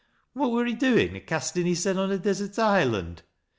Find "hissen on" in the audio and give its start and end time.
1.67-2.11